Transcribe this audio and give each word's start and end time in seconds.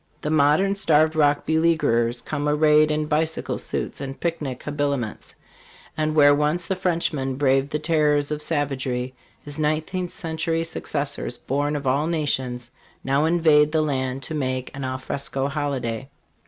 The 0.21 0.31
modern 0.31 0.73
Starved 0.73 1.15
Rock 1.15 1.45
beleaguererscome 1.45 2.49
arrayed 2.49 2.89
in 2.89 3.05
bicycle 3.05 3.59
suits 3.59 4.01
and 4.01 4.19
picnic 4.19 4.63
habiliments; 4.63 5.35
and 5.95 6.15
where 6.15 6.33
once 6.33 6.65
the 6.65 6.75
Frenchman 6.75 7.35
braved 7.35 7.69
the 7.69 7.77
terrors 7.77 8.31
of 8.31 8.41
savagery, 8.41 9.13
his 9.43 9.59
nineteenth 9.59 10.09
century 10.09 10.63
successors, 10.63 11.37
born 11.37 11.75
of 11.75 11.85
all 11.85 12.07
nations, 12.07 12.71
now 13.03 13.25
invade 13.25 13.71
the 13.71 13.83
land 13.83 14.23
to 14.23 14.33
make 14.33 14.75
an 14.75 14.83
al 14.83 14.97
fresco 14.97 15.47
holiday. 15.47 16.09